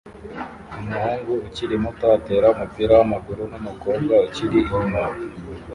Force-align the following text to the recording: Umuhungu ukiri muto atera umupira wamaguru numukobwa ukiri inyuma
Umuhungu 0.79 1.31
ukiri 1.47 1.75
muto 1.83 2.05
atera 2.17 2.47
umupira 2.55 2.91
wamaguru 2.99 3.43
numukobwa 3.51 4.13
ukiri 4.25 4.57
inyuma 4.63 5.01